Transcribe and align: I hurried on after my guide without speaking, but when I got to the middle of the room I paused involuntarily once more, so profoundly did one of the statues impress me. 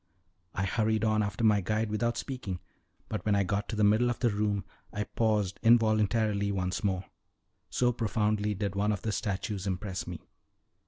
I 0.55 0.65
hurried 0.65 1.03
on 1.03 1.21
after 1.21 1.43
my 1.43 1.61
guide 1.61 1.91
without 1.91 2.17
speaking, 2.17 2.59
but 3.07 3.23
when 3.23 3.35
I 3.35 3.43
got 3.43 3.69
to 3.69 3.75
the 3.75 3.83
middle 3.83 4.09
of 4.09 4.17
the 4.17 4.31
room 4.31 4.65
I 4.91 5.03
paused 5.03 5.59
involuntarily 5.61 6.51
once 6.51 6.83
more, 6.83 7.05
so 7.69 7.91
profoundly 7.93 8.55
did 8.55 8.73
one 8.75 8.91
of 8.91 9.03
the 9.03 9.11
statues 9.11 9.67
impress 9.67 10.07
me. 10.07 10.23